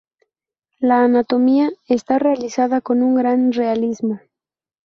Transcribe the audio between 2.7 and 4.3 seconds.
con un gran realismo.